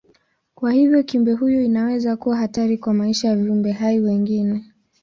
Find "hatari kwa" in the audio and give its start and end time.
2.37-2.93